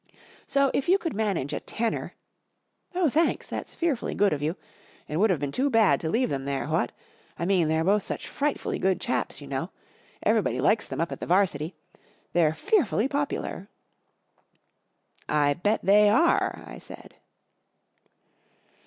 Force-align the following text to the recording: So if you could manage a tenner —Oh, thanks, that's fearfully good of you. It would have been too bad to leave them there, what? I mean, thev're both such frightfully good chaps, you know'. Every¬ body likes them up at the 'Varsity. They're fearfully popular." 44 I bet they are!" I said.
So 0.47 0.71
if 0.73 0.89
you 0.89 0.97
could 0.97 1.13
manage 1.13 1.53
a 1.53 1.59
tenner 1.59 2.15
—Oh, 2.95 3.07
thanks, 3.07 3.47
that's 3.47 3.75
fearfully 3.75 4.15
good 4.15 4.33
of 4.33 4.41
you. 4.41 4.55
It 5.07 5.17
would 5.17 5.29
have 5.29 5.39
been 5.39 5.51
too 5.51 5.69
bad 5.69 6.01
to 6.01 6.09
leave 6.09 6.29
them 6.29 6.45
there, 6.45 6.67
what? 6.67 6.91
I 7.37 7.45
mean, 7.45 7.67
thev're 7.67 7.83
both 7.83 8.01
such 8.01 8.27
frightfully 8.27 8.79
good 8.79 8.99
chaps, 8.99 9.41
you 9.41 9.45
know'. 9.47 9.69
Every¬ 10.25 10.43
body 10.43 10.59
likes 10.59 10.87
them 10.87 11.01
up 11.01 11.11
at 11.11 11.19
the 11.19 11.27
'Varsity. 11.27 11.75
They're 12.33 12.55
fearfully 12.55 13.07
popular." 13.07 13.69
44 15.27 15.35
I 15.37 15.53
bet 15.53 15.81
they 15.85 16.09
are!" 16.09 16.63
I 16.65 16.79
said. 16.79 17.13